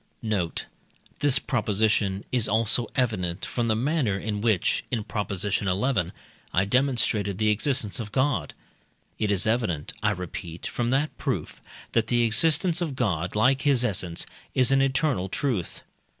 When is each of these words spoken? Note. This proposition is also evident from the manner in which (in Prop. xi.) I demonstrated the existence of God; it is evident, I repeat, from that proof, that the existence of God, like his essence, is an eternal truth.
Note. 0.23 0.65
This 1.19 1.37
proposition 1.37 2.25
is 2.31 2.49
also 2.49 2.87
evident 2.95 3.45
from 3.45 3.67
the 3.67 3.75
manner 3.75 4.17
in 4.17 4.41
which 4.41 4.83
(in 4.89 5.03
Prop. 5.03 5.31
xi.) 5.31 5.67
I 6.51 6.65
demonstrated 6.65 7.37
the 7.37 7.49
existence 7.49 7.99
of 7.99 8.11
God; 8.11 8.55
it 9.19 9.29
is 9.29 9.45
evident, 9.45 9.93
I 10.01 10.09
repeat, 10.09 10.65
from 10.65 10.89
that 10.89 11.15
proof, 11.19 11.61
that 11.91 12.07
the 12.07 12.23
existence 12.23 12.81
of 12.81 12.95
God, 12.95 13.35
like 13.35 13.61
his 13.61 13.85
essence, 13.85 14.25
is 14.55 14.71
an 14.71 14.81
eternal 14.81 15.29
truth. 15.29 15.83